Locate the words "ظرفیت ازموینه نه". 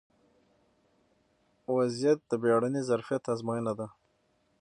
2.89-3.73